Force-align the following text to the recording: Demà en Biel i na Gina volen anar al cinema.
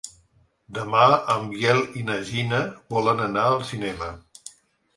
Demà 0.77 1.03
en 1.33 1.45
Biel 1.51 1.83
i 2.01 2.07
na 2.09 2.17
Gina 2.31 2.63
volen 2.97 3.25
anar 3.29 3.47
al 3.53 3.61
cinema. 3.75 4.13